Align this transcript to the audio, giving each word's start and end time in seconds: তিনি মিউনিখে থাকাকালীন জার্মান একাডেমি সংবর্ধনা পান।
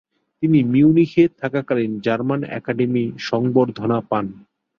তিনি 0.43 0.59
মিউনিখে 0.63 1.23
থাকাকালীন 1.41 1.91
জার্মান 1.99 2.41
একাডেমি 2.57 3.03
সংবর্ধনা 3.29 3.97
পান। 4.09 4.25